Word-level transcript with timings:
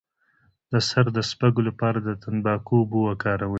د 0.71 0.73
سر 0.89 1.05
د 1.17 1.19
سپږو 1.29 1.61
لپاره 1.69 1.97
د 2.01 2.09
تنباکو 2.21 2.73
اوبه 2.79 2.97
وکاروئ 3.07 3.49